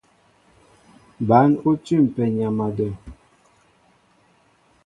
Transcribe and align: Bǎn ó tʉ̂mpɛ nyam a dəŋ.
Bǎn 1.27 1.49
ó 1.67 1.71
tʉ̂mpɛ 1.85 2.23
nyam 2.37 2.57
a 2.65 2.67
dəŋ. 2.77 2.93